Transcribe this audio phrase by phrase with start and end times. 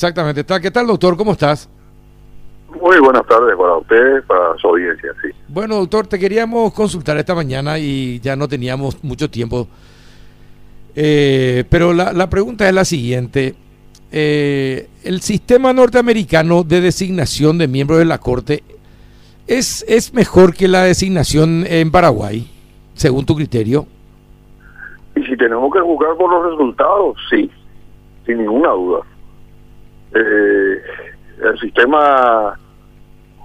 [0.00, 0.44] Exactamente.
[0.62, 1.16] ¿Qué tal, doctor?
[1.16, 1.68] ¿Cómo estás?
[2.80, 5.30] Muy buenas tardes para usted, para su audiencia, sí.
[5.48, 9.66] Bueno, doctor, te queríamos consultar esta mañana y ya no teníamos mucho tiempo.
[10.94, 13.56] Eh, pero la, pregunta es la siguiente.
[14.12, 18.62] Eh, ¿El sistema norteamericano de designación de miembros de la Corte
[19.48, 22.48] es, es mejor que la designación en Paraguay,
[22.94, 23.84] según tu criterio?
[25.16, 27.50] Y si tenemos que jugar por los resultados, sí,
[28.24, 29.02] sin ninguna duda
[30.14, 30.82] eh,
[31.42, 32.58] el sistema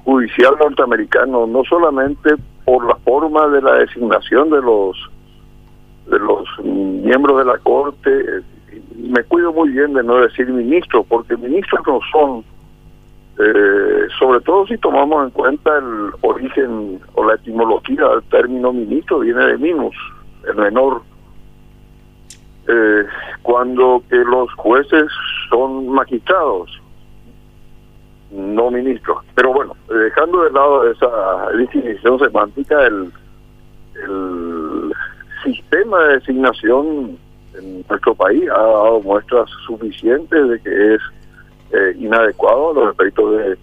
[0.04, 2.35] judicial norteamericano, no solamente
[2.66, 4.98] por la forma de la designación de los
[6.07, 8.44] de los miembros de la corte,
[8.95, 12.44] me cuido muy bien de no decir ministros, porque ministros no son,
[13.40, 19.20] eh, sobre todo si tomamos en cuenta el origen o la etimología del término ministro,
[19.20, 19.95] viene de minus,
[20.48, 21.02] el menor.
[22.68, 23.05] Eh,
[23.41, 25.07] cuando que los jueces
[25.53, 26.81] son magistrados,
[28.31, 29.23] no ministros.
[29.35, 33.12] Pero bueno, dejando de lado esa definición semántica, el,
[34.04, 34.93] el
[35.43, 37.18] sistema de designación
[37.59, 41.01] en nuestro país ha dado muestras suficientes de que es
[41.71, 43.57] eh, inadecuado a los efectos de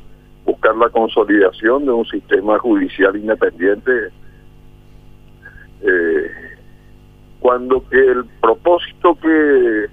[0.45, 3.91] buscar la consolidación de un sistema judicial independiente.
[5.83, 6.31] Eh,
[7.41, 9.87] cuando que el propósito que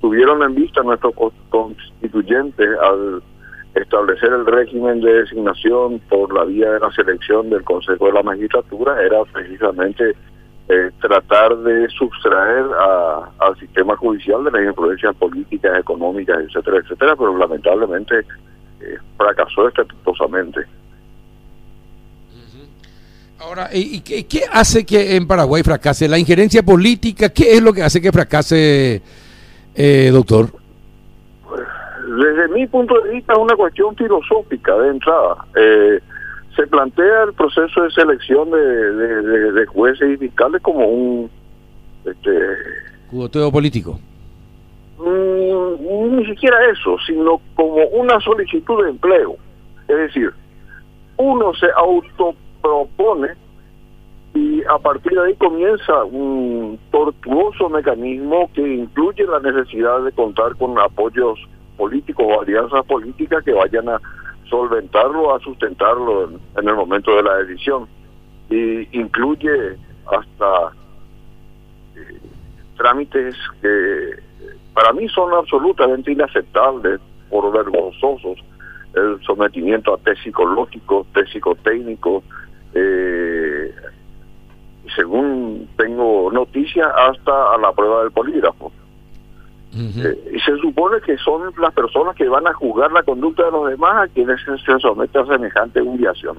[0.00, 1.14] tuvieron en vista nuestros
[1.48, 3.22] constituyentes al
[3.74, 8.22] establecer el régimen de designación por la vía de la selección del Consejo de la
[8.22, 10.14] Magistratura era precisamente
[10.68, 12.64] eh, tratar de sustraer
[13.38, 18.18] al sistema judicial de las influencias políticas, económicas, etcétera, etcétera, pero lamentablemente
[18.80, 20.60] eh, fracasó estrepitosamente.
[23.40, 26.08] Ahora, ¿y qué, hace que en Paraguay fracase?
[26.08, 27.28] ¿La injerencia política?
[27.28, 29.00] ¿Qué es lo que hace que fracase,
[29.74, 30.48] eh, doctor?
[32.08, 35.36] Desde mi punto de vista es una cuestión filosófica de entrada.
[35.56, 36.00] Eh,
[36.56, 41.30] se plantea el proceso de selección de, jueces y fiscales como un...
[42.04, 42.30] Este,
[43.10, 44.00] ¿Cuboteo político?
[44.98, 49.36] Mm, ni siquiera eso, sino como una solicitud de empleo.
[49.86, 50.32] Es decir,
[51.16, 53.28] uno se auto propone
[54.38, 60.54] y a partir de ahí comienza un tortuoso mecanismo que incluye la necesidad de contar
[60.56, 61.40] con apoyos
[61.76, 64.00] políticos o alianzas políticas que vayan a
[64.48, 67.88] solventarlo, a sustentarlo en, el momento de la decisión.
[68.48, 70.72] Y incluye hasta
[71.96, 72.20] eh,
[72.76, 74.22] trámites que
[74.72, 78.38] para mí son absolutamente inaceptables por vergonzosos.
[78.94, 82.22] El sometimiento a test psicológico, test psicotécnico,
[82.74, 83.27] eh,
[84.94, 88.72] según tengo noticia, hasta a la prueba del polígrafo.
[89.76, 93.50] Eh, y se supone que son las personas que van a juzgar la conducta de
[93.52, 96.38] los demás a quienes se someten a semejante humillación.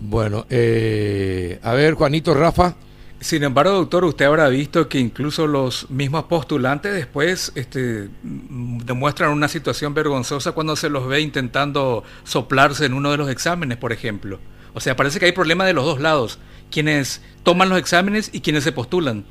[0.00, 2.74] Bueno, eh, a ver, Juanito, Rafa.
[3.20, 9.48] Sin embargo, doctor, usted habrá visto que incluso los mismos postulantes después este, demuestran una
[9.48, 14.38] situación vergonzosa cuando se los ve intentando soplarse en uno de los exámenes, por ejemplo.
[14.74, 16.40] O sea, parece que hay problema de los dos lados,
[16.70, 19.24] quienes toman los exámenes y quienes se postulan.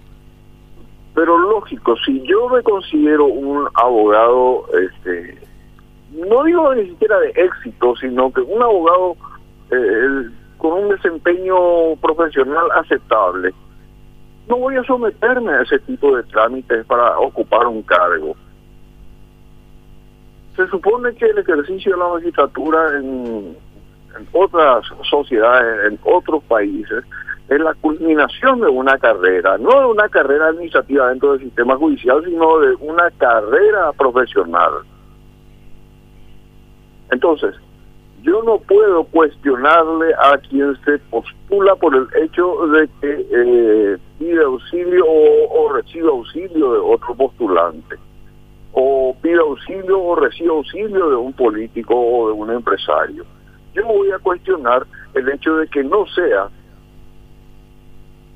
[1.16, 5.38] Pero lógico, si yo me considero un abogado, este,
[6.12, 9.16] no digo ni siquiera de éxito, sino que un abogado
[9.72, 13.54] eh, con un desempeño profesional aceptable,
[14.48, 18.36] no voy a someterme a ese tipo de trámites para ocupar un cargo.
[20.56, 23.58] Se supone que el ejercicio de la magistratura en,
[24.32, 27.04] otras sociedades, en otros países,
[27.50, 32.24] es la culminación de una carrera, no de una carrera administrativa dentro del sistema judicial,
[32.26, 34.74] sino de una carrera profesional.
[37.10, 37.56] Entonces,
[38.22, 44.44] yo no puedo cuestionarle a quien se postula por el hecho de que eh, pide
[44.44, 47.96] auxilio o, recibe auxilio de otro postulante,
[48.74, 53.24] o pide auxilio o recibe auxilio de un político o de un empresario.
[53.78, 56.50] Yo voy a cuestionar el hecho de que no sea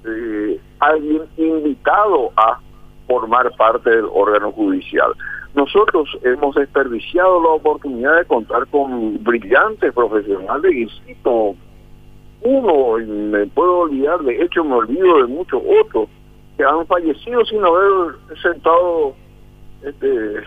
[0.05, 2.59] eh, alguien invitado a
[3.07, 5.11] formar parte del órgano judicial.
[5.55, 11.55] Nosotros hemos desperdiciado la oportunidad de contar con brillantes profesionales, y cito
[12.43, 16.07] uno, y me puedo olvidar, de hecho me olvido de muchos otros,
[16.55, 19.15] que han fallecido sin haber sentado
[19.81, 20.43] este,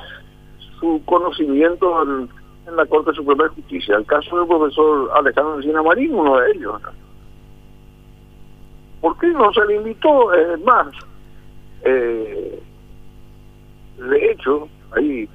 [0.79, 2.29] su conocimiento en,
[2.73, 3.97] la Corte Suprema de Justicia.
[3.97, 6.81] El caso del profesor Alejandro Encina Marín, uno de ellos.
[9.01, 10.33] ¿Por qué no se le invitó?
[10.33, 10.89] Es más,
[11.83, 12.63] eh,
[13.99, 15.29] de hecho, hay,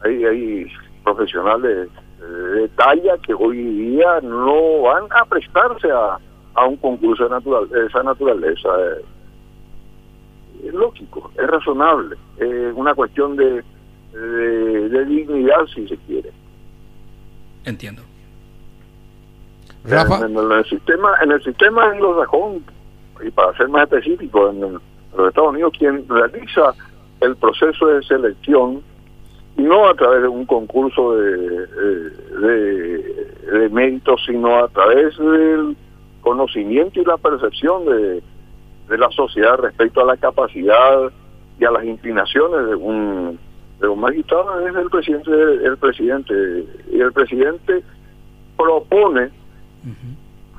[0.00, 0.72] hay, hay
[1.04, 1.88] profesionales
[2.20, 6.18] de talla que hoy día no van a prestarse a,
[6.54, 8.68] a un concurso de, natural, esa naturaleza.
[10.64, 13.64] Es lógico, es razonable, es una cuestión de,
[14.12, 16.30] de, dignidad si se quiere.
[17.64, 18.02] Entiendo.
[19.84, 20.26] Rafa.
[20.26, 22.64] En, el sistema, en el sistema anglosajón,
[23.24, 24.80] y para ser más específico, en, en
[25.16, 26.74] los Estados Unidos, quien realiza
[27.20, 28.82] el proceso de selección
[29.56, 31.66] no a través de un concurso de,
[32.40, 32.98] de,
[33.52, 35.76] de méritos, sino a través del
[36.22, 38.22] conocimiento y la percepción de,
[38.88, 41.12] de la sociedad respecto a la capacidad
[41.58, 43.38] y a las inclinaciones de un,
[43.82, 47.82] de un magistrado es el presidente el presidente y el presidente
[48.56, 49.30] propone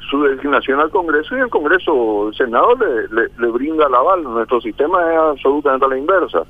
[0.10, 4.24] su designación al Congreso y el Congreso, el Senado le, le, brinda el aval.
[4.24, 6.44] Nuestro sistema es absolutamente a la inversa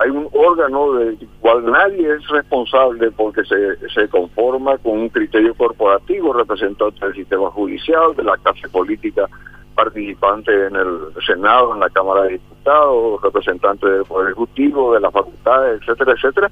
[0.00, 5.54] hay un órgano del cual nadie es responsable porque se, se conforma con un criterio
[5.54, 9.28] corporativo representante del sistema judicial, de la clase política
[9.74, 15.12] participante en el Senado, en la Cámara de Diputados, representante del Poder Ejecutivo, de las
[15.12, 16.50] facultades, etcétera, etcétera.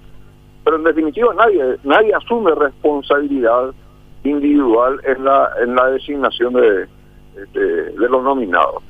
[0.65, 3.73] Pero en definitiva nadie nadie asume responsabilidad
[4.25, 6.87] individual en la en la designación de,
[7.53, 8.83] de, de los nominados.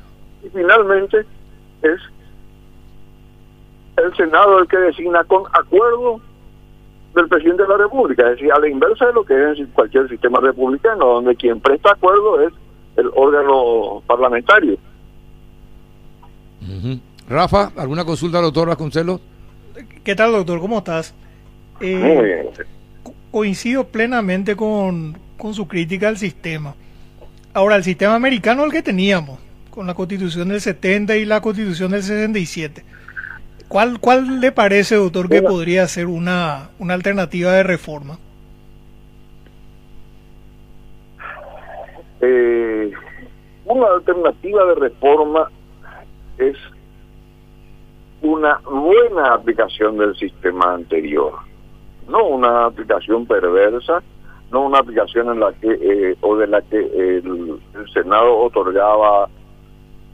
[0.45, 1.25] Y finalmente
[1.83, 2.01] es
[3.97, 6.21] el Senado el que designa con acuerdo
[7.15, 10.09] del presidente de la República, es decir, a la inversa de lo que es cualquier
[10.09, 12.53] sistema republicano, donde quien presta acuerdo es
[12.99, 14.77] el órgano parlamentario.
[17.29, 19.21] Rafa, ¿alguna consulta, doctor Vasconcelos?
[20.05, 20.61] ¿Qué tal, doctor?
[20.61, 21.15] ¿Cómo estás?
[21.81, 22.49] Eh, Muy bien.
[23.31, 26.75] Coincido plenamente con, con su crítica al sistema.
[27.55, 29.39] Ahora, el sistema americano el que teníamos,
[29.71, 32.85] con la constitución del 70 y la constitución del 67
[33.69, 38.19] ¿Cuál, ¿Cuál le parece, doctor, que podría ser una, una alternativa de reforma?
[42.21, 42.68] Eh,
[43.69, 45.51] una alternativa de reforma
[46.39, 46.57] es
[48.23, 51.35] una buena aplicación del sistema anterior,
[52.09, 54.03] no una aplicación perversa,
[54.51, 57.61] no una aplicación en la que eh, o de la que el,
[57.93, 59.29] Senado otorgaba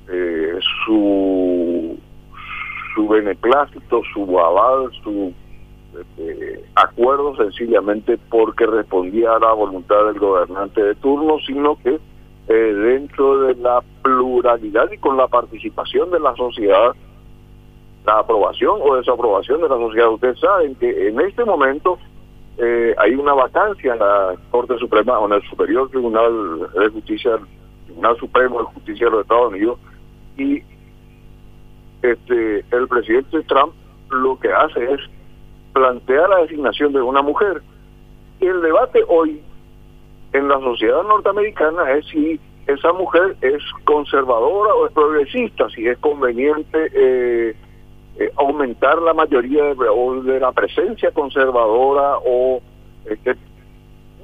[0.09, 1.97] eh, su
[2.95, 5.33] su beneplácito, su aval, su
[5.99, 11.99] este, acuerdo sencillamente porque respondía a la voluntad del gobernante de turno, sino que
[12.49, 16.94] eh, dentro de la pluralidad y con la participación de la sociedad,
[18.06, 20.11] la aprobación o desaprobación de la sociedad.
[20.11, 21.99] Ustedes saben que en este momento
[22.58, 27.38] eh, hay una vacancia en la Corte Suprema o en el Superior Tribunal de Justicia,
[27.87, 29.79] Tribunal Supremo de Justicia de los Estados Unidos,
[30.37, 30.62] y
[32.02, 33.73] este, el presidente Trump
[34.11, 35.00] lo que hace es
[35.73, 37.62] plantear la designación de una mujer.
[38.41, 39.41] El debate hoy
[40.34, 45.96] en la sociedad norteamericana es si esa mujer es conservadora o es progresista, si es
[45.98, 47.54] conveniente eh,
[48.19, 52.60] eh, aumentar la mayoría de, de, la presencia conservadora o
[53.06, 53.36] este,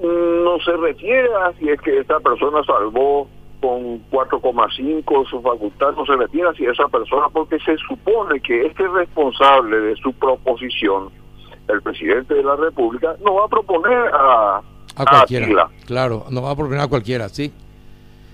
[0.02, 3.28] no se refiere a si es que esta persona salvó
[3.60, 8.88] con 4,5 su facultad no se retira hacia esa persona porque se supone que este
[8.88, 11.10] responsable de su proposición,
[11.68, 14.62] el presidente de la República, no va a proponer a,
[14.96, 15.68] a cualquiera.
[15.86, 17.52] claro, no va a proponer a cualquiera, sí.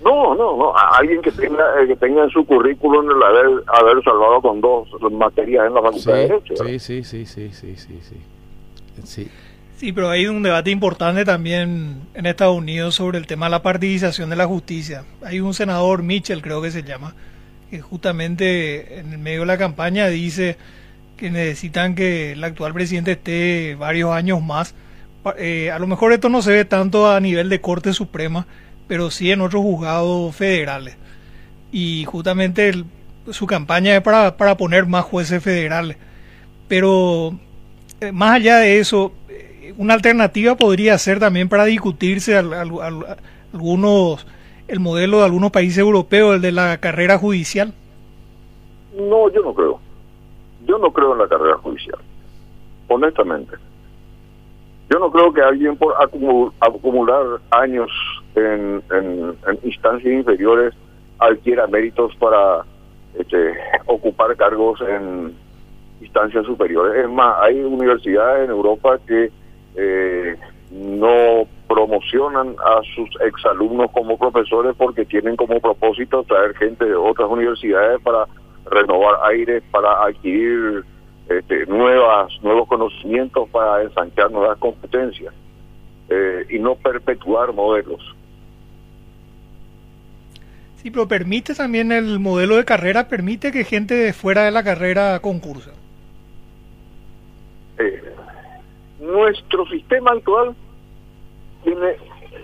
[0.03, 3.63] No, no, no, a alguien que tenga eh, que tenga en su currículum el haber,
[3.67, 6.55] haber salvado con dos materias en la facultad de Derecho.
[6.55, 9.03] Sí, sí, sí, sí, sí, sí, sí.
[9.03, 9.31] sí.
[9.77, 13.61] Sí, pero hay un debate importante también en Estados Unidos sobre el tema de la
[13.61, 15.03] partidización de la justicia.
[15.23, 17.13] Hay un senador, Mitchell creo que se llama,
[17.69, 20.57] que justamente en el medio de la campaña dice
[21.15, 24.73] que necesitan que el actual presidente esté varios años más.
[25.37, 28.45] Eh, a lo mejor esto no se ve tanto a nivel de Corte Suprema,
[28.87, 30.97] pero sí en otros juzgados federales.
[31.71, 32.71] Y justamente
[33.29, 35.97] su campaña es para, para poner más jueces federales.
[36.67, 37.33] Pero
[38.01, 39.11] eh, más allá de eso,
[39.77, 44.25] una alternativa podría ser también para discutirse algunos
[44.67, 47.73] el modelo de algunos países europeos, el de la carrera judicial.
[48.97, 49.79] No, yo no creo.
[50.65, 51.97] Yo no creo en la carrera judicial,
[52.89, 53.55] honestamente.
[54.89, 55.95] Yo no creo que alguien por
[56.59, 57.91] acumular años
[58.35, 58.81] en,
[59.63, 60.73] instancias inferiores
[61.19, 62.63] adquiera méritos para
[63.15, 63.53] este,
[63.85, 65.35] ocupar cargos en
[65.99, 67.03] instancias superiores.
[67.03, 69.31] Es más, hay universidades en Europa que
[69.75, 70.35] eh,
[70.71, 77.29] no promocionan a sus exalumnos como profesores porque tienen como propósito traer gente de otras
[77.29, 78.25] universidades para
[78.69, 80.85] renovar aires, para adquirir
[81.29, 85.33] este, nuevas nuevos conocimientos para ensanchar nuevas competencias
[86.09, 88.01] eh, y no perpetuar modelos.
[90.77, 94.63] Sí, pero permite también el modelo de carrera, permite que gente de fuera de la
[94.63, 95.71] carrera concursa.
[97.79, 98.01] Eh,
[98.99, 100.55] nuestro sistema actual
[101.63, 101.95] tiene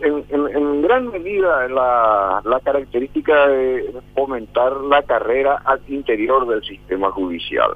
[0.01, 7.11] en, en, gran medida la, la, característica de fomentar la carrera al interior del sistema
[7.11, 7.71] judicial.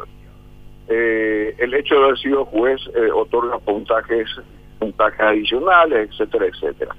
[0.90, 4.30] Eh, el hecho de haber sido juez eh, otorga puntajes,
[4.80, 6.96] puntajes adicionales, etcétera, etcétera.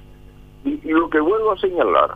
[0.65, 2.11] Y, lo que vuelvo a señalar,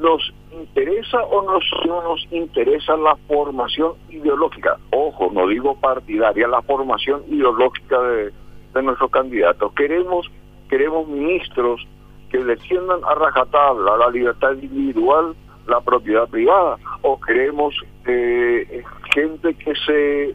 [0.00, 1.58] ¿nos interesa o no
[2.02, 4.78] nos interesa la formación ideológica?
[4.90, 8.32] Ojo, no digo partidaria, la formación ideológica de,
[8.74, 9.72] de nuestros candidatos.
[9.74, 10.30] Queremos
[10.68, 11.86] queremos ministros
[12.30, 15.34] que defiendan a rajatabla la libertad individual,
[15.66, 17.74] la propiedad privada, o queremos
[18.06, 18.82] eh,
[19.16, 20.34] gente que se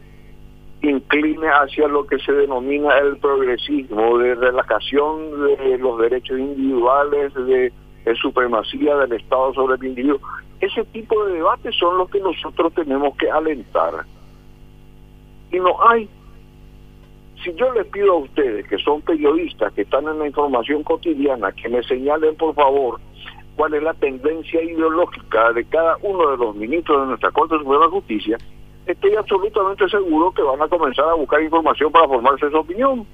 [0.82, 7.72] incline hacia lo que se denomina el progresismo, de relajación de los derechos individuales, de,
[8.20, 10.18] supremacía del Estado sobre el individuo.
[10.60, 14.04] Ese tipo de debates son los que nosotros tenemos que alentar.
[15.52, 16.08] Y no hay
[17.44, 21.50] si yo les pido a ustedes, que son periodistas, que están en la información cotidiana,
[21.52, 23.00] que me señalen por favor
[23.56, 27.86] cuál es la tendencia ideológica de cada uno de los ministros de nuestra Corte Suprema
[27.86, 28.38] de Justicia,
[28.86, 33.06] estoy absolutamente seguro que van a comenzar a buscar información para formarse su opinión.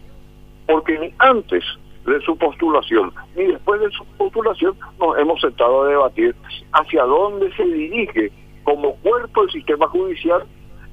[0.66, 1.64] Porque ni antes
[2.04, 6.34] de su postulación ni después de su postulación nos hemos sentado a debatir
[6.72, 8.32] hacia dónde se dirige
[8.64, 10.44] como cuerpo el sistema judicial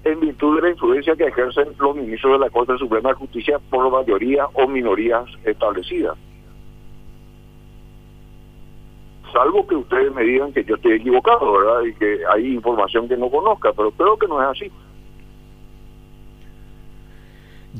[0.03, 3.59] en virtud de la influencia que ejercen los ministros de la Corte Suprema de Justicia
[3.69, 6.17] por mayoría o minorías establecidas.
[9.35, 11.81] Salvo que ustedes me digan que yo estoy equivocado, ¿verdad?
[11.81, 14.71] Y que hay información que no conozca, pero creo que no es así.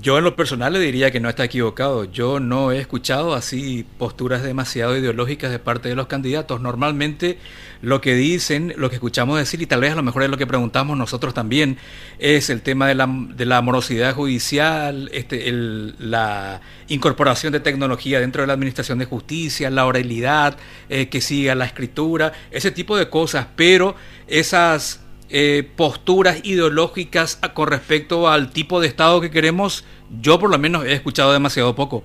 [0.01, 2.03] Yo en lo personal le diría que no está equivocado.
[2.03, 6.59] Yo no he escuchado así posturas demasiado ideológicas de parte de los candidatos.
[6.59, 7.37] Normalmente
[7.81, 10.37] lo que dicen, lo que escuchamos decir, y tal vez a lo mejor es lo
[10.37, 11.77] que preguntamos nosotros también,
[12.19, 16.59] es el tema de la, de la morosidad judicial, este, el, la
[16.89, 20.57] incorporación de tecnología dentro de la administración de justicia, la oralidad,
[20.89, 23.47] eh, que siga la escritura, ese tipo de cosas.
[23.55, 23.95] Pero
[24.27, 29.85] esas eh, posturas ideológicas con respecto al tipo de Estado que queremos,
[30.21, 32.03] yo por lo menos he escuchado demasiado poco.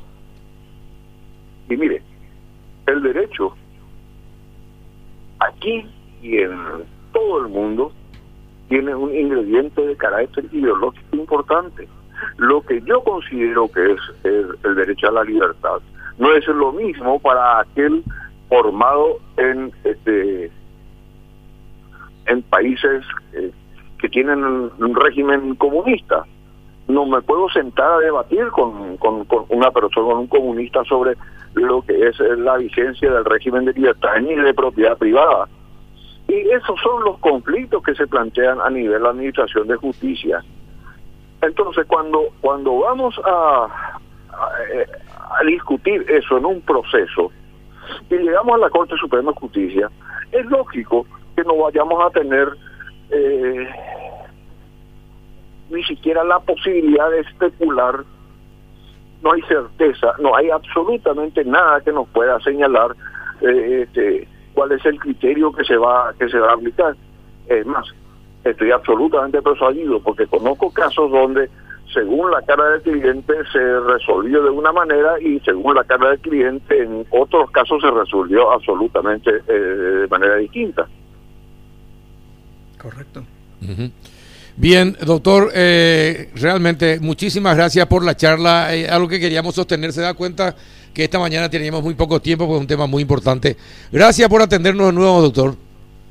[1.68, 2.02] Y mire,
[2.86, 3.54] el derecho
[5.38, 5.86] aquí
[6.22, 6.56] y en
[7.12, 7.92] todo el mundo
[8.68, 11.88] tiene un ingrediente de carácter ideológico importante.
[12.36, 15.80] Lo que yo considero que es el, el derecho a la libertad
[16.18, 18.02] no es lo mismo para aquel
[18.48, 20.39] formado en este
[22.50, 23.50] países eh,
[23.98, 26.24] que tienen un régimen comunista.
[26.88, 31.16] No me puedo sentar a debatir con, con, una persona, con un comunista sobre
[31.54, 35.48] lo que es la vigencia del régimen de libertad y de propiedad privada.
[36.28, 40.42] Y esos son los conflictos que se plantean a nivel de la administración de justicia.
[41.42, 43.66] Entonces, cuando, cuando vamos a,
[44.32, 47.30] a, a discutir eso en un proceso
[48.08, 49.90] y llegamos a la Corte Suprema de Justicia,
[50.32, 51.06] es lógico
[51.44, 52.48] no vayamos a tener
[53.10, 53.68] eh,
[55.70, 58.04] ni siquiera la posibilidad de especular,
[59.22, 62.96] no hay certeza, no hay absolutamente nada que nos pueda señalar
[63.42, 66.96] eh, este, cuál es el criterio que se va que se va a aplicar.
[67.46, 67.86] Es más,
[68.44, 71.50] estoy absolutamente persuadido porque conozco casos donde
[71.92, 76.20] según la cara del cliente se resolvió de una manera y según la cara del
[76.20, 80.86] cliente en otros casos se resolvió absolutamente eh, de manera distinta.
[82.80, 83.24] Correcto.
[84.56, 88.74] Bien, doctor, eh, realmente muchísimas gracias por la charla.
[88.74, 90.54] Eh, algo que queríamos sostener, se da cuenta
[90.92, 93.56] que esta mañana teníamos muy poco tiempo, porque es un tema muy importante.
[93.92, 95.56] Gracias por atendernos de nuevo, doctor.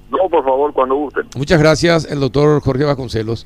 [0.09, 1.27] No, por favor, cuando gusten.
[1.35, 3.45] Muchas gracias, el doctor Jorge Vasconcelos.